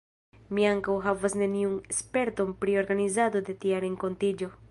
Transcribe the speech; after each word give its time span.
Mi 0.57 0.63
ankaŭ 0.69 0.95
havas 1.07 1.35
neniun 1.41 1.75
sperton 1.99 2.51
pri 2.65 2.77
organizado 2.85 3.45
de 3.51 3.59
tia 3.67 3.85
renkontiĝo. 3.87 4.53